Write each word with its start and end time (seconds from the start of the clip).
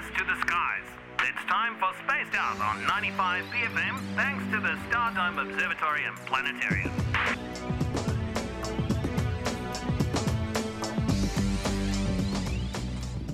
eyes 0.00 0.18
to 0.18 0.24
the 0.24 0.40
skies. 0.40 0.82
It's 1.20 1.44
time 1.48 1.74
for 1.76 1.90
Spaced 2.04 2.34
Out 2.34 2.60
on 2.60 2.86
95 2.86 3.44
BFM, 3.46 3.98
thanks 4.16 4.44
to 4.52 4.60
the 4.60 4.78
Stardome 4.88 5.42
Observatory 5.42 6.04
and 6.04 6.16
Planetarium. 6.26 6.90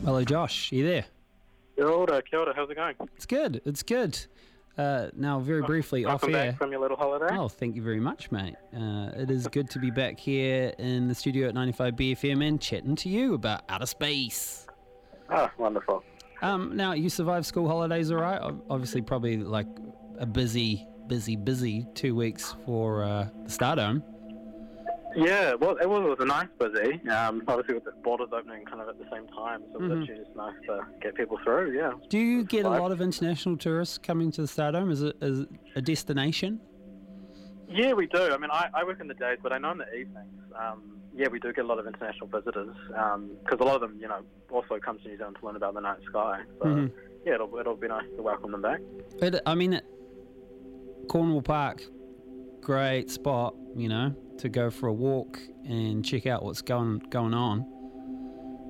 Hello, 0.04 0.24
Josh. 0.24 0.72
Are 0.72 0.76
you 0.76 0.86
there? 0.86 1.04
Kia 1.76 1.88
ora, 1.88 2.22
kia 2.22 2.40
ora. 2.40 2.52
How's 2.54 2.70
it 2.70 2.76
going? 2.76 2.94
It's 3.16 3.26
good. 3.26 3.60
It's 3.64 3.82
good. 3.82 4.18
Uh, 4.78 5.08
now, 5.16 5.40
very 5.40 5.62
briefly, 5.62 6.04
off 6.04 6.22
Welcome 6.22 6.34
air. 6.34 6.52
from 6.54 6.70
your 6.70 6.80
little 6.80 6.96
holiday. 6.96 7.34
Oh, 7.36 7.48
thank 7.48 7.76
you 7.76 7.82
very 7.82 8.00
much, 8.00 8.30
mate. 8.30 8.56
Uh, 8.76 9.10
it 9.16 9.30
is 9.30 9.48
good 9.48 9.70
to 9.70 9.78
be 9.78 9.90
back 9.90 10.18
here 10.18 10.74
in 10.78 11.08
the 11.08 11.14
studio 11.14 11.48
at 11.48 11.54
95 11.54 11.94
BFM 11.94 12.46
and 12.46 12.60
chatting 12.60 12.94
to 12.96 13.08
you 13.08 13.34
about 13.34 13.62
outer 13.68 13.86
space. 13.86 14.66
Ah, 15.30 15.50
wonderful. 15.58 16.04
Um, 16.42 16.76
now, 16.76 16.92
you 16.92 17.08
survived 17.08 17.46
school 17.46 17.66
holidays 17.68 18.10
all 18.10 18.18
right? 18.18 18.40
Obviously, 18.68 19.00
probably 19.02 19.38
like 19.38 19.66
a 20.18 20.26
busy, 20.26 20.86
busy, 21.06 21.36
busy 21.36 21.86
two 21.94 22.14
weeks 22.14 22.54
for 22.64 23.02
uh, 23.04 23.28
the 23.44 23.48
Stardome. 23.50 24.02
Yeah, 25.14 25.54
well, 25.54 25.76
it 25.78 25.88
was, 25.88 26.04
it 26.04 26.08
was 26.10 26.18
a 26.20 26.26
nice 26.26 26.48
busy. 26.58 27.00
Um, 27.08 27.42
obviously, 27.48 27.74
with 27.74 27.84
the 27.84 27.92
borders 28.04 28.28
opening 28.32 28.66
kind 28.66 28.82
of 28.82 28.88
at 28.88 28.98
the 28.98 29.06
same 29.10 29.26
time, 29.28 29.62
so 29.72 29.78
Mm-hmm. 29.78 29.84
it 29.92 29.94
was 29.94 30.08
actually 30.08 30.24
just 30.24 30.36
nice 30.36 30.54
to 30.66 30.80
get 31.00 31.14
people 31.14 31.38
through. 31.42 31.74
Yeah. 31.74 31.92
Do 32.10 32.18
you 32.18 32.44
get 32.44 32.66
a 32.66 32.68
lot 32.70 32.92
of 32.92 33.00
international 33.00 33.56
tourists 33.56 33.96
coming 33.96 34.30
to 34.32 34.42
the 34.42 34.46
Stardome? 34.48 34.90
Is 34.92 35.02
it, 35.02 35.16
is 35.22 35.40
it 35.40 35.48
a 35.74 35.80
destination? 35.80 36.60
Yeah, 37.68 37.92
we 37.94 38.06
do. 38.06 38.32
I 38.32 38.38
mean, 38.38 38.50
I, 38.52 38.68
I 38.74 38.84
work 38.84 39.00
in 39.00 39.08
the 39.08 39.14
days, 39.14 39.38
but 39.42 39.52
I 39.52 39.58
know 39.58 39.72
in 39.72 39.78
the 39.78 39.92
evenings. 39.92 40.40
Um, 40.58 41.00
yeah, 41.14 41.28
we 41.28 41.40
do 41.40 41.52
get 41.52 41.64
a 41.64 41.68
lot 41.68 41.78
of 41.78 41.86
international 41.86 42.26
visitors 42.28 42.74
because 42.88 43.58
a 43.60 43.64
lot 43.64 43.74
of 43.76 43.80
them, 43.80 43.98
you 44.00 44.06
know, 44.08 44.20
also 44.50 44.78
come 44.78 44.98
to 44.98 45.08
New 45.08 45.16
Zealand 45.16 45.36
to 45.40 45.46
learn 45.46 45.56
about 45.56 45.74
the 45.74 45.80
night 45.80 45.98
sky. 46.08 46.42
So 46.58 46.66
Mhm. 46.66 46.92
yeah, 47.24 47.34
it'll 47.34 47.56
it'll 47.58 47.76
be 47.76 47.88
nice 47.88 48.04
to 48.16 48.22
welcome 48.22 48.52
them 48.52 48.62
back. 48.62 48.80
It, 49.22 49.40
I 49.46 49.54
mean, 49.54 49.80
Cornwall 51.08 51.42
Park, 51.42 51.82
great 52.60 53.10
spot, 53.10 53.54
you 53.74 53.88
know, 53.88 54.14
to 54.38 54.48
go 54.48 54.70
for 54.70 54.88
a 54.88 54.92
walk 54.92 55.40
and 55.64 56.04
check 56.04 56.26
out 56.26 56.42
what's 56.44 56.62
going 56.62 56.98
going 57.10 57.34
on. 57.34 57.64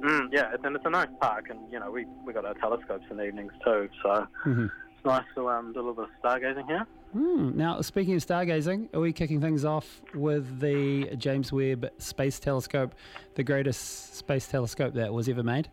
Mm, 0.05 0.29
yeah, 0.31 0.53
it's, 0.55 0.63
and 0.65 0.77
it's 0.77 0.85
a 0.87 0.91
nice 0.91 1.09
park, 1.21 1.47
and 1.51 1.59
you 1.73 1.81
know, 1.81 1.91
we 1.91 2.07
we 2.25 2.33
got 2.33 2.45
our 2.45 2.55
telescopes 2.55 3.05
in 3.11 3.17
the 3.17 3.25
evenings 3.25 3.53
too, 3.65 3.89
so 4.03 4.27
Mhm. 4.45 4.67
it's 4.67 5.05
nice 5.05 5.25
to 5.35 5.49
um, 5.51 5.73
do 5.73 5.81
a 5.81 5.83
little 5.83 5.95
bit 5.95 6.05
of 6.05 6.11
stargazing 6.23 6.67
here. 6.69 6.87
Hmm. 7.17 7.57
Now, 7.57 7.81
speaking 7.81 8.15
of 8.15 8.21
stargazing, 8.21 8.95
are 8.95 9.01
we 9.01 9.11
kicking 9.11 9.41
things 9.41 9.65
off 9.65 10.03
with 10.15 10.61
the 10.61 11.17
James 11.17 11.51
Webb 11.51 11.91
Space 11.97 12.39
Telescope, 12.39 12.95
the 13.37 13.43
greatest 13.43 14.17
space 14.17 14.47
telescope 14.47 14.93
that 14.93 15.15
was 15.15 15.27
ever 15.27 15.43
made? 15.43 15.71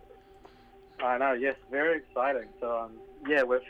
I 1.03 1.17
know, 1.17 1.33
yes, 1.33 1.57
very 1.69 1.97
exciting. 1.97 2.47
So, 2.61 2.83
um, 2.83 2.91
yeah, 3.27 3.43
with 3.43 3.63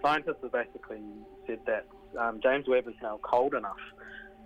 scientists 0.00 0.36
have 0.42 0.52
basically 0.52 1.00
said 1.48 1.58
that 1.66 1.86
um, 2.16 2.38
James 2.40 2.68
Webb 2.68 2.86
is 2.86 2.94
now 3.02 3.18
cold 3.22 3.54
enough. 3.54 3.74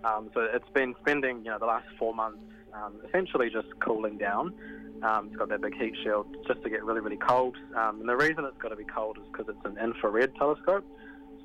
Um, 0.03 0.31
so 0.33 0.41
it's 0.51 0.69
been 0.69 0.95
spending, 1.01 1.45
you 1.45 1.51
know, 1.51 1.59
the 1.59 1.67
last 1.67 1.85
four 1.99 2.15
months 2.15 2.39
um, 2.73 2.95
essentially 3.07 3.51
just 3.51 3.67
cooling 3.79 4.17
down. 4.17 4.55
Um, 5.03 5.27
it's 5.27 5.35
got 5.35 5.49
that 5.49 5.61
big 5.61 5.75
heat 5.75 5.93
shield 6.03 6.35
just 6.47 6.63
to 6.63 6.69
get 6.71 6.83
really, 6.83 7.01
really 7.01 7.17
cold. 7.17 7.57
Um, 7.75 7.99
and 7.99 8.09
the 8.09 8.15
reason 8.15 8.43
it's 8.45 8.57
got 8.57 8.69
to 8.69 8.75
be 8.75 8.85
cold 8.85 9.19
is 9.19 9.23
because 9.31 9.49
it's 9.49 9.65
an 9.65 9.77
infrared 9.77 10.33
telescope. 10.35 10.83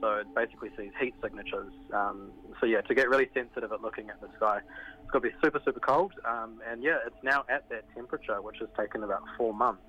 So 0.00 0.14
it 0.16 0.26
basically 0.34 0.70
sees 0.76 0.92
heat 1.00 1.14
signatures. 1.22 1.72
Um, 1.92 2.30
so 2.60 2.66
yeah, 2.66 2.80
to 2.82 2.94
get 2.94 3.08
really 3.08 3.28
sensitive 3.34 3.72
at 3.72 3.82
looking 3.82 4.10
at 4.10 4.20
the 4.20 4.28
sky, 4.36 4.60
it's 5.02 5.10
got 5.10 5.22
to 5.22 5.28
be 5.28 5.34
super, 5.42 5.60
super 5.64 5.80
cold. 5.80 6.12
Um, 6.24 6.60
and 6.68 6.82
yeah, 6.82 6.98
it's 7.06 7.16
now 7.22 7.44
at 7.48 7.68
that 7.70 7.84
temperature, 7.94 8.40
which 8.42 8.56
has 8.60 8.68
taken 8.76 9.02
about 9.02 9.22
four 9.36 9.54
months 9.54 9.82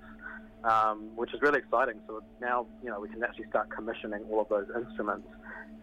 um, 0.64 1.16
which 1.16 1.34
is 1.34 1.42
really 1.42 1.60
exciting. 1.60 2.00
So 2.08 2.22
now, 2.42 2.68
you 2.84 2.90
know, 2.90 3.00
we 3.00 3.10
can 3.10 3.24
actually 3.24 3.48
start 3.50 3.70
commissioning 3.70 4.24
all 4.30 4.42
of 4.42 4.50
those 4.50 4.68
instruments. 4.76 5.28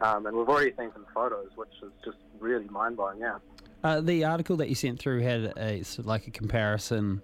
Um, 0.00 0.27
and 0.27 0.36
we've 0.36 0.48
already 0.48 0.75
seen 0.78 0.91
some 0.92 1.06
photos, 1.14 1.50
which 1.55 1.70
is 1.83 1.92
just 2.05 2.19
really 2.41 2.69
mind-blowing, 2.69 3.20
yeah. 3.20 3.38
Uh, 3.82 4.00
the 4.00 4.25
article 4.25 4.56
that 4.56 4.69
you 4.69 4.75
sent 4.75 4.99
through 4.99 5.20
had 5.20 5.53
a 5.59 5.82
like 6.03 6.26
a 6.26 6.31
comparison 6.31 7.20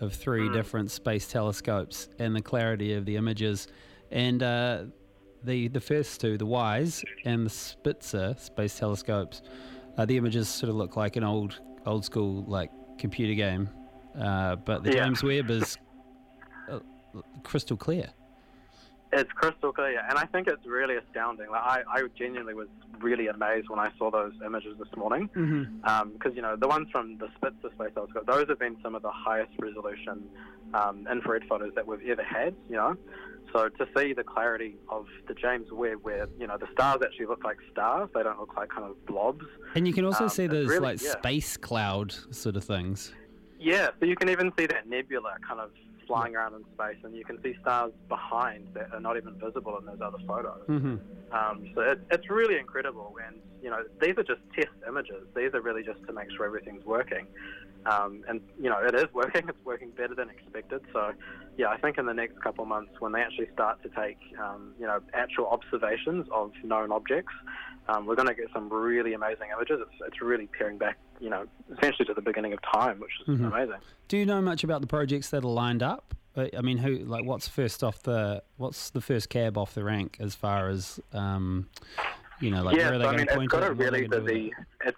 of 0.00 0.12
three 0.12 0.48
Mm. 0.48 0.52
different 0.52 0.90
space 0.90 1.28
telescopes 1.28 2.08
and 2.18 2.34
the 2.34 2.42
clarity 2.42 2.94
of 2.94 3.04
the 3.04 3.16
images, 3.16 3.68
and 4.10 4.42
uh, 4.42 4.84
the 5.44 5.68
the 5.68 5.80
first 5.80 6.20
two, 6.20 6.36
the 6.38 6.46
WISE 6.46 7.04
and 7.24 7.46
the 7.46 7.50
Spitzer 7.50 8.34
space 8.38 8.78
telescopes, 8.78 9.42
uh, 9.96 10.04
the 10.04 10.16
images 10.16 10.48
sort 10.48 10.70
of 10.70 10.76
look 10.76 10.96
like 10.96 11.16
an 11.16 11.24
old 11.24 11.60
old 11.86 12.04
school 12.04 12.44
like 12.46 12.70
computer 12.98 13.34
game, 13.34 13.68
uh, 14.18 14.56
but 14.56 14.84
the 14.84 14.92
Yeah. 14.92 15.04
James 15.04 15.22
Webb 15.22 15.50
is 15.50 15.78
uh, 16.70 16.80
crystal 17.42 17.76
clear. 17.76 18.10
It's 19.12 19.32
crystal 19.32 19.72
clear, 19.72 20.04
and 20.08 20.16
I 20.16 20.26
think 20.26 20.46
it's 20.46 20.64
really 20.64 20.94
astounding. 20.94 21.50
Like, 21.50 21.62
I, 21.62 21.82
I 21.92 22.02
genuinely 22.16 22.54
was 22.54 22.68
really 23.00 23.26
amazed 23.26 23.68
when 23.68 23.80
I 23.80 23.90
saw 23.98 24.08
those 24.08 24.34
images 24.46 24.78
this 24.78 24.94
morning. 24.96 25.28
Mm-hmm. 25.34 26.10
because 26.10 26.36
you 26.36 26.42
know 26.42 26.54
the 26.54 26.68
ones 26.68 26.88
from 26.92 27.18
the 27.18 27.28
Spitzer 27.34 27.74
Space 27.74 27.92
Telescope, 27.92 28.26
those 28.26 28.46
have 28.48 28.60
been 28.60 28.76
some 28.84 28.94
of 28.94 29.02
the 29.02 29.10
highest 29.10 29.50
resolution 29.58 30.22
um, 30.74 31.08
infrared 31.10 31.42
photos 31.48 31.72
that 31.74 31.84
we've 31.84 32.08
ever 32.08 32.22
had. 32.22 32.54
You 32.68 32.76
know, 32.76 32.96
so 33.52 33.68
to 33.68 33.86
see 33.96 34.12
the 34.12 34.24
clarity 34.24 34.76
of 34.88 35.06
the 35.28 35.34
James 35.34 35.70
Webb, 35.72 35.98
where 36.02 36.28
you 36.38 36.46
know 36.46 36.56
the 36.58 36.68
stars 36.72 37.00
actually 37.04 37.26
look 37.26 37.44
like 37.44 37.58
stars, 37.72 38.08
they 38.14 38.22
don't 38.22 38.38
look 38.38 38.56
like 38.56 38.68
kind 38.70 38.84
of 38.84 39.04
blobs. 39.06 39.44
And 39.74 39.86
you 39.86 39.92
can 39.92 40.04
also 40.04 40.24
Um, 40.24 40.30
see 40.30 40.46
those 40.46 40.68
really- 40.68 40.80
like 40.80 41.02
yeah. 41.02 41.12
space 41.12 41.56
cloud 41.56 42.12
sort 42.30 42.56
of 42.56 42.64
things. 42.64 43.12
Yeah, 43.58 43.88
so 43.98 44.06
you 44.06 44.16
can 44.16 44.28
even 44.30 44.52
see 44.58 44.66
that 44.66 44.88
nebula 44.88 45.36
kind 45.46 45.60
of 45.60 45.70
flying 46.10 46.34
around 46.34 46.54
in 46.54 46.64
space, 46.74 46.96
and 47.04 47.14
you 47.14 47.24
can 47.24 47.40
see 47.40 47.54
stars 47.60 47.92
behind 48.08 48.66
that 48.74 48.92
are 48.92 49.00
not 49.00 49.16
even 49.16 49.34
visible 49.38 49.78
in 49.78 49.86
those 49.86 50.00
other 50.02 50.18
photos. 50.26 50.66
Mm-hmm. 50.68 50.96
Um, 51.32 51.70
so 51.74 51.82
it, 51.82 52.00
it's 52.10 52.28
really 52.28 52.58
incredible, 52.58 53.14
and 53.24 53.36
you 53.62 53.70
know 53.70 53.84
these 54.00 54.14
are 54.18 54.24
just 54.24 54.40
test 54.54 54.74
images. 54.88 55.22
These 55.36 55.54
are 55.54 55.60
really 55.60 55.84
just 55.84 56.04
to 56.08 56.12
make 56.12 56.28
sure 56.36 56.44
everything's 56.44 56.84
working, 56.84 57.26
um, 57.86 58.24
and 58.28 58.40
you 58.60 58.68
know 58.68 58.80
it 58.84 58.94
is 58.96 59.06
working. 59.14 59.42
It's 59.48 59.64
working 59.64 59.90
better 59.90 60.14
than 60.16 60.28
expected. 60.30 60.80
So 60.92 61.12
yeah, 61.56 61.68
I 61.68 61.78
think 61.78 61.96
in 61.98 62.06
the 62.06 62.14
next 62.14 62.42
couple 62.42 62.62
of 62.62 62.68
months, 62.68 62.92
when 62.98 63.12
they 63.12 63.20
actually 63.20 63.48
start 63.52 63.80
to 63.84 63.88
take 63.90 64.18
um, 64.42 64.72
you 64.80 64.86
know 64.86 64.98
actual 65.14 65.46
observations 65.46 66.26
of 66.32 66.50
known 66.64 66.90
objects, 66.90 67.34
um, 67.88 68.06
we're 68.06 68.16
going 68.16 68.28
to 68.28 68.34
get 68.34 68.48
some 68.52 68.68
really 68.68 69.14
amazing 69.14 69.48
images. 69.54 69.78
It's, 69.80 70.00
it's 70.08 70.20
really 70.20 70.48
peering 70.48 70.78
back, 70.78 70.98
you 71.20 71.30
know, 71.30 71.46
essentially 71.76 72.06
to 72.06 72.14
the 72.14 72.22
beginning 72.22 72.52
of 72.52 72.58
time, 72.72 72.98
which 72.98 73.12
is 73.20 73.38
Mhm. 73.38 73.52
amazing. 73.52 73.80
Do 74.08 74.16
you 74.16 74.26
know 74.26 74.40
much 74.40 74.64
about 74.64 74.80
the 74.80 74.86
projects 74.86 75.30
that 75.30 75.44
are 75.44 75.48
lined 75.48 75.82
up? 75.82 76.14
Uh, 76.36 76.46
I 76.56 76.60
mean, 76.62 76.78
who 76.78 76.96
like 76.98 77.24
what's 77.24 77.48
first 77.48 77.82
off 77.84 78.02
the 78.02 78.42
what's 78.56 78.90
the 78.90 79.00
first 79.00 79.28
cab 79.30 79.58
off 79.58 79.74
the 79.74 79.84
rank 79.84 80.16
as 80.20 80.34
far 80.34 80.68
as 80.68 81.00
um, 81.12 81.68
you 82.40 82.50
know, 82.50 82.62
like 82.62 82.76
yeah, 82.76 82.84
where 82.86 82.94
are 82.94 82.98
they 82.98 83.04
so 83.04 83.08
I 83.08 83.12
going 83.12 83.16
mean, 83.18 83.26
to 83.26 83.34
point 83.34 83.44
it's 83.46 83.52
got 83.60 83.70
a 83.70 83.72
really 83.74 84.00
gonna 84.02 84.08
do 84.08 84.24
with 84.24 84.26
busy. 84.26 84.54
It's 84.84 84.96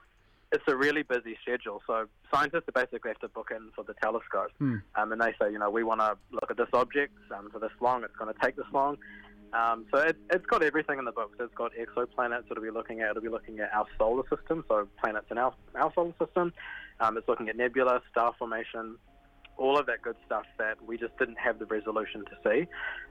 it's 0.52 0.64
a 0.68 0.76
really 0.76 1.02
busy 1.02 1.36
schedule. 1.40 1.82
So 1.86 2.06
scientists 2.32 2.64
basically 2.74 3.08
have 3.10 3.18
to 3.20 3.28
book 3.28 3.50
in 3.56 3.70
for 3.74 3.82
the 3.84 3.94
telescope, 3.94 4.50
Hmm. 4.58 4.76
um, 4.96 5.10
and 5.12 5.20
they 5.20 5.34
say, 5.40 5.50
you 5.50 5.58
know, 5.58 5.70
we 5.70 5.82
want 5.82 6.00
to 6.00 6.16
look 6.30 6.50
at 6.50 6.58
this 6.58 6.68
object 6.74 7.14
um, 7.34 7.48
for 7.50 7.58
this 7.58 7.72
long. 7.80 8.04
It's 8.04 8.14
going 8.16 8.32
to 8.32 8.38
take 8.40 8.56
this 8.56 8.66
long. 8.70 8.98
Um, 9.52 9.86
so 9.92 9.98
it, 9.98 10.16
it's 10.30 10.46
got 10.46 10.62
everything 10.62 10.98
in 10.98 11.04
the 11.04 11.12
books. 11.12 11.36
It's 11.38 11.54
got 11.54 11.72
exoplanets. 11.74 12.50
It'll 12.50 12.62
be 12.62 12.70
looking 12.70 13.00
at. 13.00 13.10
It'll 13.10 13.22
be 13.22 13.28
looking 13.28 13.60
at 13.60 13.72
our 13.74 13.86
solar 13.98 14.22
system. 14.34 14.64
So 14.68 14.88
planets 15.02 15.26
in 15.30 15.38
our 15.38 15.54
our 15.74 15.92
solar 15.94 16.14
system. 16.18 16.52
Um, 17.00 17.16
it's 17.16 17.28
looking 17.28 17.48
at 17.48 17.56
nebula, 17.56 18.00
star 18.10 18.34
formation, 18.38 18.96
all 19.56 19.78
of 19.78 19.86
that 19.86 20.02
good 20.02 20.16
stuff 20.26 20.44
that 20.58 20.82
we 20.84 20.96
just 20.96 21.16
didn't 21.18 21.38
have 21.38 21.58
the 21.58 21.66
resolution 21.66 22.24
to 22.24 22.36
see. 22.44 22.66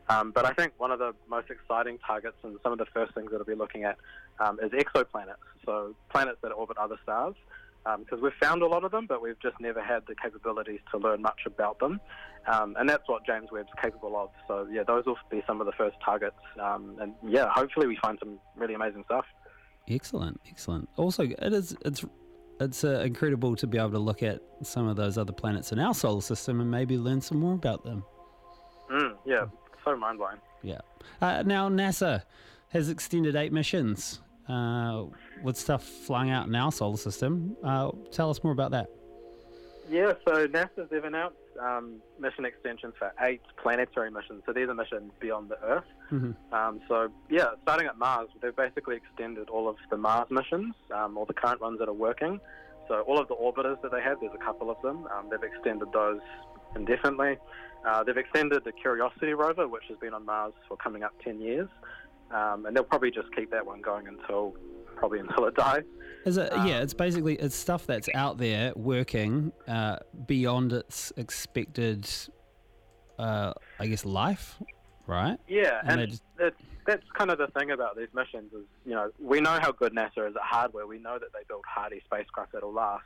Um, 0.09 0.31
but 0.31 0.46
I 0.46 0.53
think 0.53 0.74
one 0.78 0.91
of 0.91 1.00
the 1.00 1.13
most 1.29 1.50
exciting 1.50 2.00
targets 2.06 2.38
and 2.44 2.58
some 2.63 2.72
of 2.72 2.78
the 2.78 2.85
first 2.94 3.13
things 3.13 3.29
that 3.29 3.35
it'll 3.35 3.46
be 3.46 3.56
looking 3.56 3.84
at 3.84 3.97
um, 4.40 4.59
is 4.62 4.72
exoplanets, 4.72 5.35
so 5.66 5.96
planets 6.09 6.40
that 6.41 6.52
orbit 6.52 6.78
other 6.78 6.97
stars. 7.03 7.35
Because 7.83 8.21
we've 8.21 8.31
found 8.41 8.61
a 8.61 8.67
lot 8.67 8.83
of 8.83 8.91
them, 8.91 9.07
but 9.07 9.21
we've 9.21 9.39
just 9.41 9.59
never 9.59 9.81
had 9.81 10.03
the 10.07 10.15
capabilities 10.15 10.79
to 10.91 10.97
learn 10.97 11.21
much 11.21 11.41
about 11.45 11.79
them. 11.79 11.99
Um, 12.51 12.75
and 12.79 12.89
that's 12.89 13.07
what 13.07 13.25
James 13.25 13.49
Webb's 13.51 13.69
capable 13.81 14.15
of. 14.17 14.29
So, 14.47 14.67
yeah, 14.72 14.83
those 14.83 15.05
will 15.05 15.17
be 15.29 15.43
some 15.47 15.61
of 15.61 15.66
the 15.66 15.73
first 15.73 15.97
targets. 16.03 16.37
Um, 16.59 16.97
and, 16.99 17.13
yeah, 17.28 17.47
hopefully 17.53 17.87
we 17.87 17.97
find 18.01 18.17
some 18.19 18.39
really 18.55 18.73
amazing 18.73 19.03
stuff. 19.05 19.25
Excellent, 19.87 20.39
excellent. 20.47 20.89
Also, 20.95 21.23
it 21.23 21.53
is 21.53 21.75
it's 21.83 22.05
it's 22.59 22.83
uh, 22.83 23.01
incredible 23.03 23.55
to 23.55 23.66
be 23.66 23.78
able 23.78 23.91
to 23.91 23.99
look 23.99 24.22
at 24.22 24.39
some 24.61 24.87
of 24.87 24.95
those 24.95 25.17
other 25.17 25.34
planets 25.34 25.72
in 25.72 25.79
our 25.79 25.93
solar 25.93 26.22
system 26.22 26.61
and 26.61 26.69
maybe 26.69 26.97
learn 26.97 27.19
some 27.19 27.39
more 27.39 27.53
about 27.53 27.84
them. 27.84 28.03
Mm, 28.91 29.16
yeah, 29.25 29.45
so 29.84 29.95
mind 29.95 30.19
blowing. 30.19 30.37
Yeah. 30.61 30.81
Uh, 31.19 31.43
now 31.43 31.69
NASA 31.69 32.23
has 32.69 32.89
extended 32.89 33.35
eight 33.35 33.51
missions 33.51 34.22
uh, 34.47 35.05
with 35.43 35.58
stuff 35.58 35.84
flying 35.84 36.29
out 36.32 36.47
in 36.47 36.55
our 36.55 36.72
solar 36.72 36.97
system. 36.97 37.55
Uh, 37.64 37.91
tell 38.11 38.29
us 38.29 38.43
more 38.43 38.53
about 38.53 38.72
that. 38.72 38.88
Yeah, 39.90 40.14
so 40.26 40.47
NASA's 40.47 40.90
they've 40.90 41.03
announced 41.03 41.35
um, 41.59 42.02
mission 42.17 42.46
extensions 42.46 42.93
for 42.97 43.11
eight 43.22 43.41
planetary 43.61 44.09
missions. 44.09 44.41
So 44.46 44.53
these 44.53 44.70
are 44.70 44.73
missions 44.73 45.11
beyond 45.20 45.49
the 45.49 45.61
Earth. 45.64 45.84
Mhm. 46.11 46.35
Um, 46.53 46.79
so 46.88 47.09
yeah, 47.29 47.47
starting 47.64 47.88
at 47.88 47.97
Mars, 47.97 48.29
they've 48.41 48.55
basically 48.55 48.96
extended 48.96 49.49
all 49.49 49.67
of 49.67 49.76
the 49.90 49.97
Mars 49.97 50.29
missions, 50.32 50.76
um, 50.96 51.17
all 51.17 51.26
the 51.26 51.34
current 51.34 51.59
ones 51.59 51.79
that 51.79 51.90
are 51.90 51.94
working. 51.94 52.40
So 52.87 53.02
all 53.02 53.20
of 53.20 53.28
the 53.28 53.35
orbiters 53.35 53.82
that 53.82 53.91
they 53.91 54.02
have, 54.02 54.20
there's 54.22 54.34
a 54.34 54.44
couple 54.44 54.70
of 54.70 54.82
them. 54.82 55.08
Um, 55.08 55.29
they've 55.29 55.44
extended 55.44 55.90
those 55.94 56.22
indefinitely. 56.76 57.37
Uh, 57.85 58.03
they've 58.03 58.17
extended 58.17 58.64
the 58.64 58.72
Curiosity 58.72 59.34
rover, 59.34 59.67
which 59.67 59.84
has 59.90 59.97
been 59.97 60.14
on 60.14 60.23
Mars 60.26 60.53
for 60.67 60.78
coming 60.78 61.03
up 61.03 61.14
10 61.23 61.41
years, 61.41 61.67
um, 62.33 62.66
and 62.66 62.75
they'll 62.75 62.83
probably 62.83 63.11
just 63.11 63.33
keep 63.35 63.51
that 63.51 63.66
one 63.66 63.81
going 63.81 64.07
until 64.07 64.55
probably 64.95 65.19
until 65.19 65.45
it 65.45 65.55
dies. 65.55 65.83
Is 66.25 66.37
it? 66.37 66.51
Um, 66.53 66.67
yeah, 66.67 66.81
it's 66.81 66.93
basically 66.93 67.35
it's 67.35 67.55
stuff 67.55 67.85
that's 67.87 68.09
out 68.13 68.37
there 68.37 68.73
working 68.75 69.51
uh, 69.67 69.97
beyond 70.28 70.72
its 70.73 71.11
expected, 71.17 72.07
uh, 73.17 73.53
I 73.79 73.87
guess, 73.87 74.05
life, 74.05 74.59
right? 75.07 75.37
Yeah, 75.47 75.81
And 75.83 76.01
and, 76.01 76.11
just- 76.11 76.23
it's, 76.39 76.57
that's 76.85 77.03
kind 77.17 77.29
of 77.31 77.37
the 77.37 77.47
thing 77.47 77.72
about 77.72 77.95
these 77.97 78.07
missions 78.13 78.51
is, 78.53 78.66
you 78.85 78.93
know, 78.93 79.11
we 79.19 79.39
know 79.41 79.57
how 79.61 79.72
good 79.72 79.93
NASA 79.93 80.27
is 80.29 80.35
at 80.35 80.41
hardware. 80.41 80.87
We 80.87 80.97
know 80.99 81.17
that 81.19 81.31
they 81.34 81.39
build 81.47 81.63
hardy 81.67 82.01
spacecraft 82.05 82.53
that'll 82.53 82.73
last. 82.73 83.03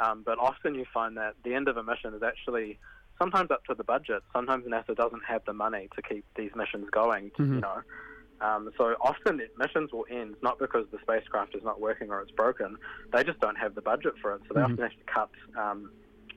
Um, 0.00 0.22
but 0.24 0.38
often 0.38 0.74
you 0.74 0.84
find 0.92 1.16
that 1.16 1.34
the 1.44 1.54
end 1.54 1.68
of 1.68 1.76
a 1.76 1.82
mission 1.82 2.14
is 2.14 2.22
actually 2.22 2.78
sometimes 3.18 3.50
up 3.50 3.64
to 3.64 3.74
the 3.74 3.82
budget. 3.82 4.22
Sometimes 4.32 4.64
NASA 4.66 4.94
doesn't 4.94 5.24
have 5.26 5.42
the 5.46 5.52
money 5.54 5.88
to 5.96 6.02
keep 6.02 6.24
these 6.36 6.50
missions 6.54 6.86
going, 6.90 7.30
Mhm. 7.38 7.54
you 7.56 7.60
know. 7.60 7.80
Um, 8.40 8.70
so 8.78 8.94
often 9.00 9.40
missions 9.58 9.92
will 9.92 10.06
end 10.10 10.36
not 10.42 10.58
because 10.58 10.86
the 10.92 10.98
spacecraft 11.02 11.54
is 11.54 11.62
not 11.64 11.80
working 11.80 12.10
or 12.10 12.20
it's 12.20 12.30
broken. 12.30 12.76
They 13.12 13.24
just 13.24 13.40
don't 13.40 13.56
have 13.56 13.74
the 13.74 13.82
budget 13.82 14.14
for 14.22 14.34
it. 14.34 14.42
So 14.48 14.54
they 14.54 14.60
Mhm. 14.60 14.64
often 14.72 14.82
have 14.84 14.92
to 14.92 15.04
cut 15.12 15.30
um, 15.56 15.90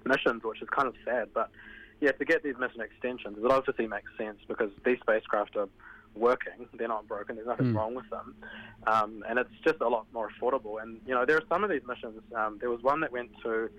missions, 0.05 0.43
which 0.43 0.61
is 0.61 0.69
kind 0.69 0.87
of 0.87 0.95
sad. 1.05 1.29
But 1.33 1.51
yeah, 1.99 2.11
to 2.13 2.25
get 2.25 2.43
these 2.43 2.57
mission 2.57 2.81
extensions, 2.81 3.37
it 3.37 3.51
obviously 3.51 3.87
makes 3.87 4.09
sense 4.17 4.39
because 4.47 4.71
these 4.83 4.97
spacecraft 5.01 5.55
are 5.55 5.69
working. 6.15 6.67
They're 6.73 6.87
not 6.87 7.07
broken. 7.07 7.35
There's 7.35 7.47
nothing 7.47 7.67
Mm. 7.67 7.75
wrong 7.75 7.95
with 7.95 8.09
them, 8.09 8.35
um, 8.87 9.23
and 9.27 9.39
it's 9.39 9.49
just 9.63 9.79
a 9.81 9.87
lot 9.87 10.05
more 10.11 10.29
affordable. 10.29 10.81
And 10.81 10.99
you 11.05 11.13
know, 11.13 11.25
there 11.25 11.37
are 11.37 11.43
some 11.49 11.63
of 11.63 11.69
these 11.69 11.85
missions. 11.87 12.21
Um, 12.35 12.57
there 12.59 12.69
was 12.69 12.81
one 12.83 12.99
that 13.01 13.11
went 13.11 13.31
to, 13.43 13.69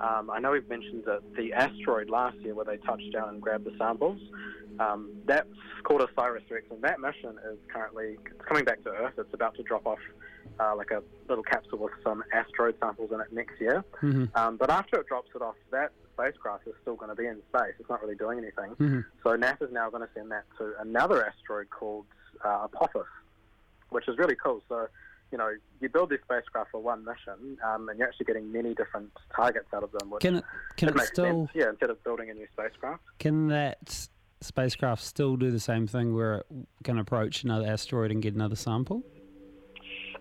um, 0.00 0.30
I 0.30 0.38
know 0.38 0.50
we've 0.52 0.68
mentioned 0.68 1.04
it, 1.06 1.22
the 1.36 1.52
asteroid 1.52 2.10
last 2.10 2.36
year 2.38 2.54
where 2.54 2.64
they 2.64 2.76
touched 2.78 3.12
down 3.12 3.28
and 3.30 3.40
grabbed 3.40 3.64
the 3.64 3.74
samples. 3.78 4.20
Um, 4.80 5.10
that's 5.26 5.48
called 5.82 6.02
OSIRIS-REx, 6.02 6.66
and 6.70 6.82
that 6.82 7.00
mission 7.00 7.36
is 7.50 7.58
currently 7.72 8.16
it's 8.26 8.44
coming 8.46 8.64
back 8.64 8.82
to 8.84 8.90
Earth. 8.90 9.14
It's 9.18 9.34
about 9.34 9.54
to 9.56 9.62
drop 9.64 9.86
off 9.86 9.98
uh, 10.60 10.74
like 10.76 10.90
a 10.90 11.02
little 11.28 11.42
capsule 11.44 11.78
with 11.78 11.92
some 12.04 12.22
asteroid 12.32 12.76
samples 12.80 13.10
in 13.12 13.20
it 13.20 13.32
next 13.32 13.60
year. 13.60 13.84
hmm 14.00 14.26
Um, 14.34 14.56
but 14.56 14.70
after 14.70 15.00
it 15.00 15.06
drops 15.08 15.30
it 15.34 15.42
off, 15.42 15.56
that 15.70 15.90
spacecraft 16.18 16.66
is 16.66 16.74
still 16.82 16.96
going 16.96 17.10
to 17.10 17.14
be 17.14 17.26
in 17.26 17.36
space. 17.48 17.74
It's 17.78 17.88
not 17.88 18.02
really 18.02 18.16
doing 18.16 18.38
anything. 18.38 18.70
hmm 18.72 19.00
So 19.22 19.36
NASA's 19.36 19.72
now 19.72 19.90
going 19.90 20.02
to 20.02 20.08
send 20.14 20.30
that 20.30 20.44
to 20.58 20.72
another 20.80 21.24
asteroid 21.24 21.70
called 21.70 22.06
uh, 22.44 22.66
Apophis, 22.72 23.06
which 23.90 24.08
is 24.08 24.18
really 24.18 24.36
cool. 24.42 24.62
So, 24.68 24.88
you 25.30 25.38
know, 25.38 25.50
you 25.80 25.88
build 25.88 26.10
this 26.10 26.20
spacecraft 26.24 26.70
for 26.70 26.80
one 26.80 27.04
mission, 27.04 27.58
um, 27.66 27.88
and 27.88 27.98
you're 27.98 28.08
actually 28.08 28.26
getting 28.26 28.50
many 28.50 28.74
different 28.74 29.10
targets 29.34 29.68
out 29.74 29.82
of 29.82 29.92
them. 29.92 30.10
Which 30.10 30.22
Can 30.22 30.36
it? 30.36 30.44
Can 30.76 30.88
it 30.88 30.96
it 30.96 31.00
still? 31.02 31.46
sense, 31.46 31.50
yeah, 31.54 31.68
instead 31.68 31.90
of 31.90 32.02
building 32.04 32.30
a 32.30 32.34
new 32.34 32.46
spacecraft. 32.52 33.02
Can 33.18 33.48
that 33.48 34.08
spacecraft 34.40 35.02
still 35.02 35.36
do 35.36 35.50
the 35.50 35.60
same 35.60 35.86
thing 35.86 36.14
where 36.14 36.36
it 36.36 36.46
can 36.84 36.98
approach 36.98 37.44
another 37.44 37.66
asteroid 37.66 38.10
and 38.10 38.22
get 38.22 38.34
another 38.34 38.56
sample? 38.56 39.02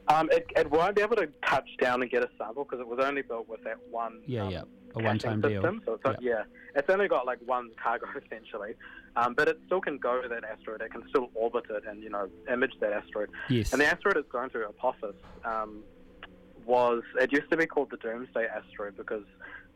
Um, 0.10 0.30
it, 0.32 0.48
it 0.56 0.72
won't 0.72 0.96
be 0.96 1.02
able 1.02 1.18
to 1.18 1.28
touch 1.46 1.70
down 1.82 2.02
and 2.02 2.10
get 2.10 2.24
a 2.24 2.30
sample 2.38 2.64
because 2.64 2.80
it 2.80 2.88
was 2.88 3.00
only 3.02 3.22
built 3.22 3.48
with 3.50 3.64
that 3.64 3.78
one. 3.90 4.22
Yeah, 4.26 4.44
um, 4.44 4.52
yeah, 4.52 4.62
a 4.96 5.04
one-time 5.04 5.42
deal. 5.42 5.62
system. 5.62 5.82
So 5.86 5.94
it's 5.94 6.04
not, 6.04 6.22
yeah. 6.22 6.44
it's 6.76 6.90
only 6.90 7.08
got 7.08 7.26
like 7.26 7.40
one 7.46 7.72
cargo 7.82 8.08
essentially, 8.26 8.76
um, 9.16 9.34
but 9.34 9.48
it 9.48 9.60
still 9.66 9.82
can 9.82 9.98
go 9.98 10.22
to 10.22 10.28
that 10.30 10.44
asteroid. 10.44 10.82
It 10.82 10.92
can 10.92 11.04
still 11.10 11.30
orbit 11.34 11.66
it 11.70 11.84
and 11.88 12.02
you 12.02 12.10
know 12.10 12.30
image 12.52 12.74
that 12.80 12.94
asteroid. 12.94 13.30
Yes. 13.50 13.74
And 13.74 13.82
the 13.82 13.86
asteroid 13.86 14.18
it's 14.18 14.32
going 14.32 14.50
to, 14.52 14.66
Apophis, 14.70 15.16
um, 15.44 15.84
was 16.66 17.04
it 17.20 17.32
used 17.32 17.50
to 17.52 17.58
be 17.58 17.66
called 17.66 17.90
the 17.92 17.98
Doomsday 17.98 18.46
asteroid 18.46 18.96
because 18.96 19.26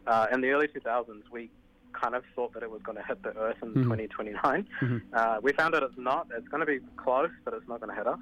uh, 0.07 0.28
in 0.31 0.42
the 0.42 0.50
early 0.50 0.68
2000s 0.68 1.24
we 1.31 1.50
kind 1.94 2.16
of 2.16 2.24
thought 2.36 2.54
that 2.54 2.64
it 2.64 2.70
was 2.72 2.82
going 2.84 2.98
to 2.98 3.04
hit 3.04 3.22
the 3.24 3.36
Earth 3.38 3.58
in 3.62 3.74
Mhm. 3.74 3.84
2029. 3.84 4.68
Mhm. 4.82 5.02
Uh, 5.14 5.40
we 5.42 5.52
found 5.54 5.76
out 5.76 5.84
it's 5.84 5.98
not. 5.98 6.28
It's 6.36 6.48
going 6.48 6.62
to 6.62 6.66
be 6.66 6.80
close, 6.98 7.30
but 7.46 7.54
it's 7.54 7.68
not 7.68 7.80
going 7.82 7.90
to 7.90 7.96
hit 7.96 8.08
us. 8.08 8.20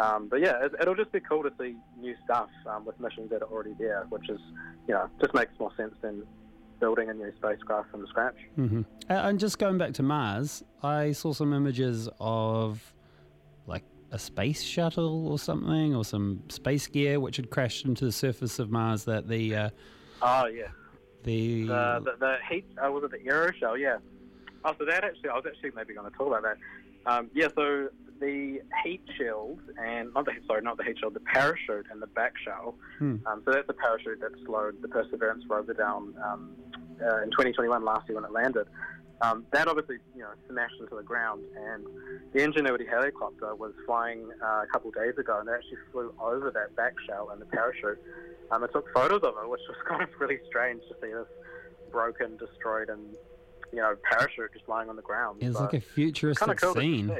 Um, 0.00 0.28
but 0.28 0.40
yeah, 0.40 0.64
it, 0.64 0.72
it'll 0.80 0.94
just 0.94 1.12
be 1.12 1.20
cool 1.20 1.42
to 1.42 1.52
see 1.58 1.76
new 1.98 2.14
stuff 2.24 2.48
um, 2.66 2.84
with 2.84 2.98
missions 3.00 3.30
that 3.30 3.42
are 3.42 3.48
already 3.50 3.74
there, 3.78 4.06
which 4.10 4.28
is, 4.28 4.40
you 4.88 4.94
know, 4.94 5.08
just 5.20 5.34
makes 5.34 5.52
more 5.58 5.72
sense 5.76 5.94
than 6.02 6.22
building 6.78 7.10
a 7.10 7.14
new 7.14 7.30
spacecraft 7.36 7.90
from 7.90 8.06
scratch. 8.06 8.36
hmm 8.54 8.82
And 9.08 9.38
just 9.38 9.58
going 9.58 9.76
back 9.76 9.92
to 9.94 10.02
Mars, 10.02 10.64
I 10.82 11.12
saw 11.12 11.32
some 11.32 11.52
images 11.52 12.08
of 12.18 12.94
like 13.66 13.84
a 14.10 14.18
space 14.18 14.62
shuttle 14.62 15.28
or 15.28 15.38
something, 15.38 15.94
or 15.94 16.04
some 16.04 16.42
space 16.48 16.86
gear 16.86 17.20
which 17.20 17.36
had 17.36 17.50
crashed 17.50 17.84
into 17.84 18.04
the 18.06 18.12
surface 18.12 18.58
of 18.58 18.70
Mars. 18.70 19.04
That 19.04 19.28
the 19.28 19.54
uh, 19.54 19.70
Oh 20.22 20.46
yeah, 20.46 20.68
the, 21.22 21.64
the 21.64 22.00
the, 22.04 22.16
the 22.18 22.36
heat 22.48 22.66
uh, 22.84 22.90
was 22.90 23.04
it 23.04 23.10
the 23.10 23.30
aeroshell? 23.30 23.78
Yeah. 23.78 23.98
After 24.64 24.84
that 24.84 25.04
actually, 25.04 25.30
I 25.30 25.34
was 25.34 25.44
actually 25.46 25.70
maybe 25.74 25.94
going 25.94 26.10
to 26.10 26.16
talk 26.16 26.26
about 26.26 26.42
that. 26.42 26.56
Um, 27.06 27.30
yeah, 27.34 27.48
so 27.54 27.88
the 28.20 28.60
heat 28.84 29.02
shield 29.16 29.58
and 29.82 30.12
not 30.14 30.26
the 30.26 30.32
sorry, 30.46 30.62
not 30.62 30.76
the 30.76 30.84
heat 30.84 30.98
shield, 30.98 31.14
the 31.14 31.20
parachute 31.20 31.86
and 31.90 32.00
the 32.00 32.06
back 32.06 32.34
shell. 32.44 32.74
Hmm. 32.98 33.16
Um, 33.26 33.42
so 33.44 33.52
that's 33.52 33.66
the 33.66 33.74
parachute 33.74 34.20
that 34.20 34.32
slowed 34.44 34.80
the 34.82 34.88
Perseverance 34.88 35.44
rover 35.48 35.74
down 35.74 36.14
um, 36.22 36.56
uh, 37.02 37.22
in 37.22 37.30
2021 37.30 37.84
last 37.84 38.08
year 38.08 38.16
when 38.16 38.24
it 38.24 38.32
landed. 38.32 38.66
Um, 39.22 39.44
that 39.52 39.68
obviously, 39.68 39.96
you 40.14 40.22
know, 40.22 40.30
smashed 40.48 40.76
into 40.80 40.96
the 40.96 41.02
ground, 41.02 41.42
and 41.54 41.84
the 42.32 42.42
Ingenuity 42.42 42.86
helicopter 42.86 43.54
was 43.54 43.72
flying 43.84 44.30
uh, 44.42 44.62
a 44.62 44.66
couple 44.72 44.88
of 44.88 44.94
days 44.94 45.18
ago, 45.18 45.38
and 45.38 45.48
they 45.48 45.52
actually 45.52 45.76
flew 45.92 46.14
over 46.18 46.50
that 46.50 46.74
back 46.74 46.94
shell 47.06 47.28
and 47.30 47.40
the 47.40 47.44
parachute. 47.46 48.00
Um, 48.50 48.64
it 48.64 48.70
took 48.72 48.92
photos 48.92 49.22
of 49.22 49.34
it, 49.42 49.48
which 49.48 49.60
was 49.68 49.76
kind 49.88 50.02
of 50.02 50.08
really 50.18 50.38
strange 50.48 50.82
to 50.88 50.94
see 51.00 51.12
this 51.12 51.26
broken, 51.90 52.36
destroyed, 52.36 52.88
and 52.88 53.00
you 53.72 53.78
know, 53.78 53.94
parachute 54.10 54.52
just 54.52 54.68
lying 54.68 54.88
on 54.88 54.96
the 54.96 55.02
ground. 55.02 55.38
it's 55.40 55.56
So 55.56 55.62
like 55.62 55.74
a 55.74 55.80
futuristic 55.80 56.58
cool 56.58 56.74
scene. 56.74 57.16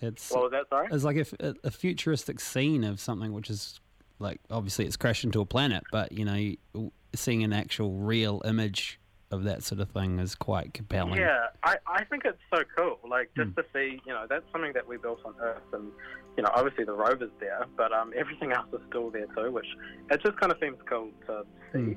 It's 0.00 0.30
What 0.30 0.42
was 0.42 0.52
that? 0.52 0.68
Sorry. 0.68 0.88
it's 0.92 1.04
like 1.04 1.16
a 1.64 1.70
futuristic 1.70 2.38
scene 2.38 2.84
of 2.84 3.00
something 3.00 3.32
which 3.32 3.48
is 3.48 3.80
like 4.18 4.40
obviously 4.50 4.84
it's 4.84 4.96
crashed 4.96 5.24
into 5.24 5.40
a 5.40 5.46
planet, 5.46 5.84
but 5.90 6.12
you 6.12 6.24
know, 6.24 6.90
seeing 7.14 7.42
an 7.44 7.52
actual 7.54 7.92
real 7.94 8.42
image 8.44 9.00
of 9.36 9.44
that 9.44 9.62
sort 9.62 9.80
of 9.80 9.90
thing 9.90 10.18
is 10.18 10.34
quite 10.34 10.74
compelling. 10.74 11.20
Yeah, 11.20 11.46
I, 11.62 11.76
I 11.86 12.04
think 12.04 12.24
it's 12.24 12.38
so 12.52 12.62
cool. 12.76 12.98
Like 13.08 13.30
just 13.36 13.50
Hmm. 13.50 13.60
to 13.60 13.64
see, 13.72 14.00
you 14.06 14.12
know, 14.12 14.26
that's 14.28 14.44
something 14.52 14.72
that 14.72 14.86
we 14.88 14.96
built 14.96 15.20
on 15.24 15.34
Earth, 15.40 15.62
and 15.72 15.92
you 16.36 16.42
know, 16.42 16.50
obviously 16.54 16.84
the 16.84 16.92
rover's 16.92 17.30
there, 17.40 17.64
but 17.76 17.92
um, 17.92 18.12
everything 18.18 18.52
else 18.52 18.66
is 18.72 18.80
still 18.88 19.10
there 19.10 19.26
too, 19.36 19.50
which 19.52 19.66
it 20.10 20.20
just 20.24 20.36
kind 20.40 20.50
of 20.52 20.58
seems 20.60 20.78
cool 20.88 21.10
to 21.26 21.44
see. 21.72 21.78
Hmm. 21.78 21.92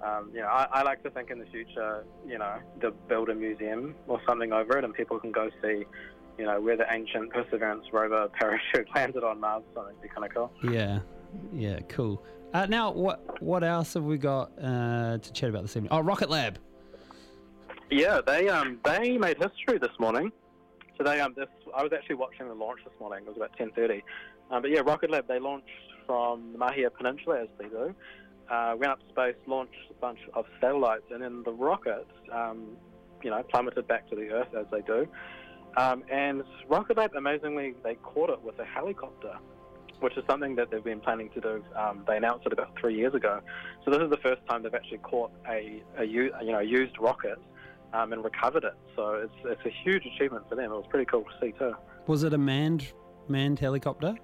Um, 0.00 0.30
you 0.32 0.40
know, 0.40 0.46
I, 0.46 0.66
I 0.72 0.82
like 0.82 1.02
to 1.02 1.10
think 1.10 1.30
in 1.30 1.38
the 1.40 1.46
future, 1.46 2.04
you 2.26 2.38
know, 2.38 2.58
to 2.82 2.92
build 3.08 3.30
a 3.30 3.34
museum 3.34 3.94
or 4.06 4.20
something 4.28 4.52
over 4.52 4.78
it, 4.78 4.84
and 4.84 4.94
people 4.94 5.18
can 5.18 5.32
go 5.32 5.50
see, 5.60 5.84
you 6.38 6.44
know, 6.44 6.60
where 6.60 6.76
the 6.76 6.86
ancient 6.92 7.32
Perseverance 7.32 7.84
rover 7.92 8.28
parachute 8.40 8.86
landed 8.94 9.24
on 9.24 9.40
Mars. 9.40 9.64
So 9.74 9.82
that'd 9.82 10.00
be 10.00 10.08
kind 10.08 10.24
of 10.24 10.32
cool. 10.34 10.52
Yeah, 10.72 11.00
yeah, 11.52 11.80
cool. 11.88 12.22
Uh, 12.54 12.64
now, 12.66 12.92
what 12.92 13.42
what 13.42 13.62
else 13.64 13.92
have 13.94 14.04
we 14.04 14.16
got 14.18 14.52
uh, 14.62 15.18
to 15.18 15.32
chat 15.32 15.50
about 15.50 15.62
this 15.62 15.76
evening? 15.76 15.90
Oh, 15.92 16.00
Rocket 16.00 16.30
Lab. 16.30 16.58
Yeah, 17.90 18.20
they 18.26 18.48
um 18.48 18.78
they 18.84 19.16
made 19.16 19.38
history 19.38 19.78
this 19.78 19.98
morning. 19.98 20.30
So 20.96 21.04
they 21.04 21.20
um 21.20 21.34
this 21.36 21.48
I 21.74 21.82
was 21.82 21.92
actually 21.92 22.16
watching 22.16 22.48
the 22.48 22.54
launch 22.54 22.80
this 22.84 22.92
morning. 23.00 23.24
It 23.24 23.28
was 23.28 23.36
about 23.36 23.56
ten 23.56 23.70
thirty. 23.72 24.04
Um, 24.50 24.62
but 24.62 24.70
yeah, 24.70 24.80
Rocket 24.80 25.10
Lab 25.10 25.26
they 25.26 25.38
launched 25.38 25.68
from 26.06 26.52
the 26.52 26.58
Mahia 26.58 26.90
Peninsula 26.92 27.42
as 27.42 27.48
they 27.58 27.68
do. 27.68 27.94
Uh, 28.50 28.74
went 28.78 28.92
up 28.92 29.00
to 29.00 29.08
space, 29.10 29.36
launched 29.46 29.74
a 29.90 29.94
bunch 29.94 30.18
of 30.34 30.46
satellites, 30.60 31.04
and 31.10 31.22
then 31.22 31.42
the 31.44 31.52
rockets, 31.52 32.10
um, 32.32 32.78
you 33.22 33.30
know, 33.30 33.42
plummeted 33.42 33.86
back 33.86 34.08
to 34.08 34.16
the 34.16 34.30
Earth 34.30 34.48
as 34.58 34.64
they 34.72 34.80
do. 34.80 35.06
Um, 35.76 36.02
and 36.10 36.42
Rocket 36.66 36.96
Lab, 36.96 37.14
amazingly, 37.14 37.74
they 37.84 37.96
caught 37.96 38.30
it 38.30 38.42
with 38.42 38.58
a 38.58 38.64
helicopter, 38.64 39.34
which 40.00 40.16
is 40.16 40.24
something 40.30 40.56
that 40.56 40.70
they've 40.70 40.82
been 40.82 41.00
planning 41.00 41.28
to 41.34 41.40
do. 41.42 41.64
Um, 41.76 42.04
they 42.06 42.16
announced 42.16 42.46
it 42.46 42.54
about 42.54 42.70
three 42.80 42.96
years 42.96 43.12
ago. 43.12 43.40
So 43.84 43.90
this 43.90 44.00
is 44.00 44.08
the 44.08 44.16
first 44.16 44.40
time 44.48 44.62
they've 44.62 44.74
actually 44.74 44.98
caught 44.98 45.30
a 45.46 45.82
you 46.02 46.32
know 46.42 46.60
used 46.60 46.98
rocket 46.98 47.38
um, 47.92 48.12
and 48.12 48.22
recovered 48.22 48.64
it. 48.64 48.74
So 48.96 49.14
it's 49.14 49.34
it's 49.44 49.64
a 49.64 49.74
huge 49.84 50.04
achievement 50.06 50.48
for 50.48 50.54
them. 50.54 50.72
It 50.72 50.74
was 50.74 50.86
pretty 50.88 51.06
cool 51.06 51.24
to 51.24 51.30
see 51.40 51.52
too. 51.52 51.74
Was 52.06 52.22
it 52.22 52.32
a 52.32 52.38
manned 52.38 52.92
manned 53.28 53.58
helicopter? 53.58 54.14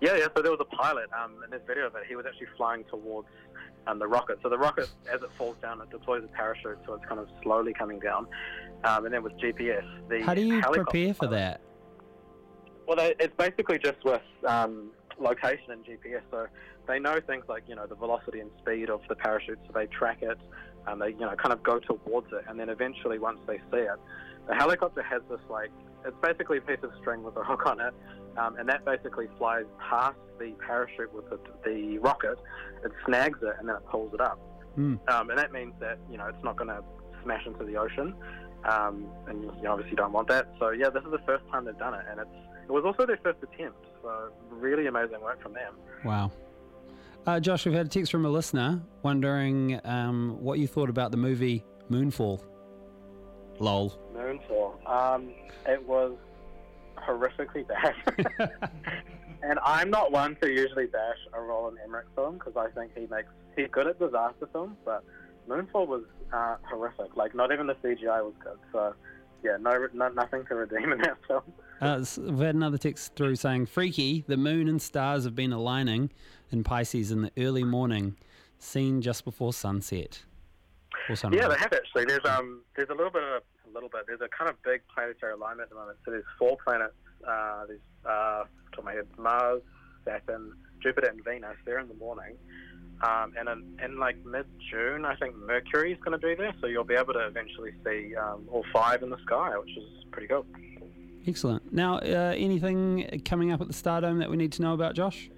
Yeah, 0.00 0.16
yeah. 0.16 0.26
So 0.36 0.42
there 0.42 0.50
was 0.50 0.60
a 0.60 0.76
pilot 0.76 1.08
um, 1.12 1.36
in 1.44 1.50
this 1.50 1.62
video 1.66 1.86
of 1.86 1.94
it. 1.94 2.02
He 2.08 2.16
was 2.16 2.26
actually 2.26 2.48
flying 2.56 2.84
towards 2.90 3.28
um, 3.86 3.98
the 3.98 4.06
rocket. 4.06 4.38
So 4.42 4.48
the 4.48 4.58
rocket, 4.58 4.90
as 5.12 5.22
it 5.22 5.30
falls 5.38 5.56
down, 5.62 5.80
it 5.80 5.90
deploys 5.90 6.24
a 6.24 6.28
parachute, 6.28 6.78
so 6.86 6.94
it's 6.94 7.04
kind 7.06 7.20
of 7.20 7.28
slowly 7.42 7.72
coming 7.72 8.00
down. 8.00 8.26
Um, 8.84 9.04
and 9.04 9.14
then 9.14 9.22
with 9.22 9.34
GPS, 9.34 9.84
the 10.08 10.22
How 10.22 10.34
do 10.34 10.42
you 10.42 10.60
prepare 10.60 11.14
for 11.14 11.28
that? 11.28 11.60
Well, 12.86 12.96
they, 12.96 13.14
it's 13.20 13.34
basically 13.36 13.78
just 13.78 14.04
with 14.04 14.22
um, 14.44 14.90
location 15.20 15.70
and 15.70 15.84
GPS. 15.84 16.22
So 16.30 16.46
they 16.88 16.98
know 16.98 17.20
things 17.24 17.44
like 17.48 17.64
you 17.68 17.76
know 17.76 17.86
the 17.86 17.94
velocity 17.94 18.40
and 18.40 18.50
speed 18.58 18.90
of 18.90 19.00
the 19.08 19.14
parachute, 19.14 19.58
so 19.66 19.72
they 19.72 19.86
track 19.86 20.18
it. 20.22 20.38
And 20.86 21.00
they 21.00 21.10
you 21.10 21.20
know 21.20 21.34
kind 21.36 21.52
of 21.52 21.62
go 21.62 21.78
towards 21.78 22.28
it, 22.32 22.44
and 22.48 22.58
then 22.58 22.68
eventually 22.68 23.18
once 23.18 23.38
they 23.46 23.58
see 23.70 23.78
it, 23.78 23.98
the 24.48 24.54
helicopter 24.54 25.02
has 25.02 25.22
this 25.30 25.40
like 25.48 25.70
it's 26.04 26.16
basically 26.22 26.58
a 26.58 26.60
piece 26.60 26.82
of 26.82 26.90
string 27.00 27.22
with 27.22 27.36
a 27.36 27.44
hook 27.44 27.66
on 27.66 27.80
it, 27.80 27.94
um, 28.36 28.56
and 28.56 28.68
that 28.68 28.84
basically 28.84 29.28
flies 29.38 29.64
past 29.78 30.18
the 30.38 30.52
parachute 30.66 31.12
with 31.14 31.28
the, 31.30 31.38
the 31.64 31.98
rocket. 31.98 32.38
It 32.84 32.92
snags 33.06 33.38
it, 33.42 33.54
and 33.58 33.68
then 33.68 33.76
it 33.76 33.86
pulls 33.88 34.12
it 34.14 34.20
up. 34.20 34.38
Hmm. 34.74 34.96
Um, 35.08 35.30
and 35.30 35.38
that 35.38 35.52
means 35.52 35.74
that 35.80 35.98
you 36.10 36.18
know 36.18 36.26
it's 36.26 36.42
not 36.42 36.56
going 36.56 36.68
to 36.68 36.82
smash 37.22 37.46
into 37.46 37.64
the 37.64 37.76
ocean, 37.76 38.14
um, 38.64 39.06
and 39.28 39.42
you 39.42 39.68
obviously 39.68 39.96
don't 39.96 40.12
want 40.12 40.28
that. 40.28 40.48
So 40.58 40.70
yeah, 40.70 40.90
this 40.90 41.04
is 41.04 41.10
the 41.10 41.22
first 41.26 41.44
time 41.50 41.66
they've 41.66 41.78
done 41.78 41.94
it, 41.94 42.04
and 42.10 42.20
it's 42.20 42.30
it 42.64 42.72
was 42.72 42.84
also 42.84 43.06
their 43.06 43.18
first 43.22 43.38
attempt. 43.42 43.84
So 44.02 44.30
really 44.50 44.86
amazing 44.86 45.20
work 45.20 45.42
from 45.42 45.52
them. 45.52 45.74
Wow. 46.04 46.32
Uh, 47.24 47.38
Josh, 47.38 47.64
we've 47.66 47.74
had 47.74 47.86
a 47.86 47.88
text 47.88 48.10
from 48.10 48.24
a 48.26 48.28
listener 48.28 48.82
wondering 49.04 49.80
um, 49.84 50.36
what 50.40 50.58
you 50.58 50.66
thought 50.66 50.90
about 50.90 51.12
the 51.12 51.16
movie 51.16 51.64
Moonfall. 51.88 52.42
Lol. 53.60 53.96
Moonfall. 54.12 54.90
Um, 54.90 55.32
it 55.66 55.86
was 55.86 56.16
horrifically 56.98 57.64
bad. 57.68 57.94
and 59.42 59.60
I'm 59.64 59.88
not 59.88 60.10
one 60.10 60.36
to 60.42 60.50
usually 60.50 60.86
bash 60.86 61.18
a 61.32 61.40
Roland 61.40 61.78
Emmerich 61.84 62.06
film 62.16 62.38
because 62.38 62.56
I 62.56 62.68
think 62.70 62.90
he 62.96 63.06
makes 63.06 63.28
he's 63.56 63.68
good 63.70 63.86
at 63.86 64.00
disaster 64.00 64.48
films, 64.52 64.76
but 64.84 65.04
Moonfall 65.48 65.86
was 65.86 66.02
uh, 66.32 66.56
horrific. 66.68 67.14
Like 67.16 67.36
not 67.36 67.52
even 67.52 67.68
the 67.68 67.74
CGI 67.74 68.24
was 68.24 68.34
good. 68.42 68.58
So 68.72 68.94
yeah, 69.44 69.58
no, 69.60 69.86
no 69.92 70.08
nothing 70.08 70.44
to 70.46 70.56
redeem 70.56 70.92
in 70.92 70.98
that 71.02 71.18
film. 71.28 71.42
Uh, 71.80 72.04
we've 72.18 72.38
had 72.38 72.54
another 72.54 72.78
text 72.78 73.14
through 73.14 73.36
saying, 73.36 73.66
"Freaky, 73.66 74.24
the 74.26 74.36
moon 74.36 74.68
and 74.68 74.80
stars 74.80 75.24
have 75.24 75.34
been 75.34 75.52
aligning 75.52 76.10
in 76.52 76.64
Pisces 76.64 77.10
in 77.10 77.22
the 77.22 77.32
early 77.38 77.64
morning, 77.64 78.16
seen 78.58 79.00
just 79.02 79.24
before 79.24 79.52
sunset." 79.52 80.22
Yeah, 81.08 81.48
they 81.48 81.56
have 81.56 81.72
actually. 81.72 82.04
There's 82.04 82.24
um, 82.24 82.60
there's 82.76 82.90
a 82.90 82.94
little 82.94 83.10
bit 83.10 83.22
of 83.22 83.42
a 83.68 83.74
little 83.74 83.88
bit. 83.88 84.02
There's 84.06 84.20
a 84.20 84.28
kind 84.28 84.50
of 84.50 84.62
big 84.62 84.82
planetary 84.94 85.32
alignment 85.32 85.62
at 85.62 85.70
the 85.70 85.76
moment. 85.76 85.98
So 86.04 86.10
there's 86.10 86.24
four 86.38 86.56
planets. 86.64 86.94
Uh, 87.26 87.66
there's 87.66 87.80
uh, 88.04 88.44
my 88.82 88.92
head, 88.92 89.06
Mars, 89.18 89.62
Saturn, 90.04 90.52
Jupiter, 90.82 91.08
and 91.08 91.24
Venus. 91.24 91.56
They're 91.64 91.78
in 91.78 91.88
the 91.88 91.94
morning. 91.94 92.36
Um, 93.02 93.34
and 93.36 93.48
in, 93.48 93.84
in 93.84 93.98
like 93.98 94.24
mid 94.24 94.46
June, 94.70 95.04
I 95.04 95.16
think 95.16 95.34
Mercury 95.36 95.92
is 95.92 95.98
going 96.04 96.18
to 96.18 96.24
be 96.24 96.34
there, 96.34 96.54
so 96.60 96.66
you'll 96.68 96.84
be 96.84 96.94
able 96.94 97.14
to 97.14 97.26
eventually 97.26 97.72
see 97.84 98.14
um, 98.14 98.48
all 98.50 98.64
five 98.72 99.02
in 99.02 99.10
the 99.10 99.18
sky, 99.26 99.56
which 99.58 99.76
is 99.76 100.04
pretty 100.12 100.28
cool. 100.28 100.46
Excellent. 101.26 101.72
Now, 101.72 101.98
uh, 101.98 102.34
anything 102.36 103.22
coming 103.24 103.50
up 103.50 103.60
at 103.60 103.68
the 103.68 103.74
Stardome 103.74 104.18
that 104.20 104.30
we 104.30 104.36
need 104.36 104.52
to 104.52 104.62
know 104.62 104.74
about, 104.74 104.94
Josh? 104.94 105.30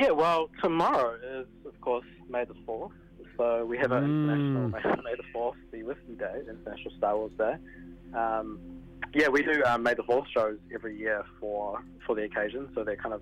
Yeah, 0.00 0.12
well, 0.12 0.48
tomorrow 0.62 1.18
is, 1.22 1.46
of 1.66 1.78
course, 1.82 2.06
May 2.30 2.46
the 2.46 2.54
4th. 2.66 2.92
So 3.36 3.66
we 3.66 3.76
have 3.76 3.92
an 3.92 4.04
mm. 4.04 4.32
international 4.32 5.02
May 5.02 5.14
the 5.14 5.38
4th, 5.38 5.56
the 5.72 5.82
Whiskey 5.82 6.14
Day, 6.18 6.40
International 6.48 6.90
Star 6.96 7.18
Wars 7.18 7.32
Day. 7.36 7.56
Um, 8.18 8.58
yeah, 9.14 9.28
we 9.28 9.42
do 9.42 9.62
um, 9.64 9.82
May 9.82 9.92
the 9.92 10.02
4th 10.04 10.24
shows 10.32 10.56
every 10.72 10.98
year 10.98 11.22
for, 11.38 11.84
for 12.06 12.14
the 12.14 12.22
occasion. 12.22 12.70
So 12.74 12.82
they're 12.82 12.96
kind 12.96 13.14
of 13.14 13.20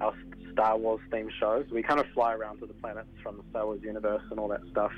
our 0.00 0.12
Star 0.52 0.76
Wars 0.76 1.00
themed 1.12 1.30
shows. 1.38 1.66
We 1.70 1.80
kind 1.80 2.00
of 2.00 2.06
fly 2.12 2.34
around 2.34 2.58
to 2.58 2.66
the 2.66 2.74
planets 2.74 3.10
from 3.22 3.36
the 3.36 3.44
Star 3.50 3.66
Wars 3.66 3.80
universe 3.80 4.22
and 4.32 4.40
all 4.40 4.48
that 4.48 4.62
stuff. 4.68 4.92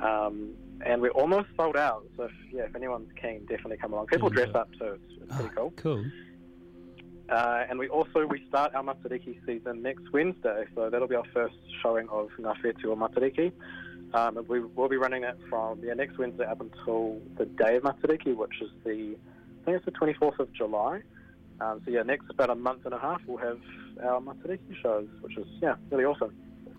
Um, 0.00 0.54
and 0.84 1.00
we're 1.00 1.10
almost 1.10 1.46
sold 1.56 1.76
out. 1.76 2.06
So 2.16 2.24
if, 2.24 2.32
yeah, 2.52 2.62
if 2.62 2.74
anyone's 2.74 3.10
keen, 3.22 3.42
definitely 3.42 3.76
come 3.76 3.92
along. 3.92 4.08
People 4.08 4.30
dress 4.30 4.52
up 4.56 4.68
too. 4.80 4.98
It's, 4.98 5.22
it's 5.22 5.36
pretty 5.36 5.50
oh, 5.58 5.70
cool. 5.70 5.72
Cool. 5.76 6.04
Uh, 7.30 7.64
and 7.70 7.78
we 7.78 7.88
also 7.88 8.26
we 8.26 8.44
start 8.48 8.74
our 8.74 8.82
Matariki 8.82 9.38
season 9.46 9.82
next 9.82 10.12
Wednesday, 10.12 10.64
so 10.74 10.90
that'll 10.90 11.06
be 11.06 11.14
our 11.14 11.24
first 11.32 11.54
showing 11.80 12.08
of 12.08 12.28
Ngā 12.40 12.56
Whetū 12.60 12.86
o 12.86 12.96
Matariki. 12.96 13.52
Um, 14.12 14.44
we 14.48 14.60
will 14.60 14.88
be 14.88 14.96
running 14.96 15.22
that 15.22 15.36
from 15.48 15.80
yeah 15.84 15.94
next 15.94 16.18
Wednesday 16.18 16.44
up 16.44 16.60
until 16.60 17.20
the 17.38 17.44
day 17.46 17.76
of 17.76 17.84
Matariki, 17.84 18.34
which 18.34 18.60
is 18.60 18.70
the 18.84 19.16
I 19.62 19.64
think 19.64 19.76
it's 19.76 19.84
the 19.84 19.92
24th 19.92 20.40
of 20.40 20.52
July. 20.52 21.02
Um, 21.60 21.80
so 21.84 21.92
yeah, 21.92 22.02
next 22.02 22.28
about 22.30 22.50
a 22.50 22.54
month 22.56 22.84
and 22.84 22.94
a 22.94 22.98
half 22.98 23.20
we'll 23.26 23.38
have 23.38 23.60
our 24.02 24.20
Matariki 24.20 24.74
shows, 24.82 25.06
which 25.20 25.38
is 25.38 25.46
yeah 25.62 25.76
really 25.90 26.04
awesome. 26.04 26.34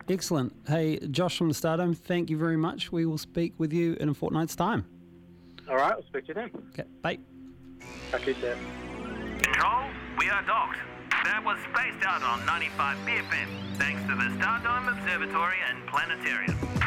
Excellent. 0.09 0.53
Hey, 0.67 0.99
Josh 0.99 1.37
from 1.37 1.47
the 1.47 1.53
Stardome, 1.53 1.95
thank 1.95 2.29
you 2.29 2.37
very 2.37 2.57
much. 2.57 2.91
We 2.91 3.05
will 3.05 3.19
speak 3.19 3.53
with 3.57 3.71
you 3.71 3.95
in 4.01 4.09
a 4.09 4.13
fortnight's 4.13 4.57
time. 4.57 4.85
All 5.69 5.77
right, 5.77 5.93
I'll 5.93 6.03
speak 6.07 6.25
to 6.25 6.27
you 6.29 6.33
then. 6.33 6.51
Okay, 6.73 6.83
bye. 7.01 7.19
Okay, 8.13 8.33
Jeff. 8.41 8.57
Control, 8.57 8.90
we 10.17 10.29
are 10.29 10.41
docked. 10.43 10.77
That 11.23 11.43
was 11.43 11.57
spaced 11.71 12.05
out 12.05 12.23
on 12.23 12.45
95 12.45 12.97
BFM, 13.05 13.77
thanks 13.77 14.01
to 14.03 14.15
the 14.15 14.29
Stardome 14.37 14.91
Observatory 14.91 15.57
and 15.69 15.85
Planetarium. 15.87 16.80